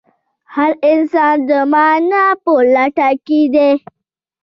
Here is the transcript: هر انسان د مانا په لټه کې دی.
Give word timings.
هر 0.53 0.71
انسان 0.91 1.35
د 1.49 1.51
مانا 1.71 2.25
په 2.43 2.51
لټه 2.73 3.09
کې 3.25 3.41
دی. 3.53 3.71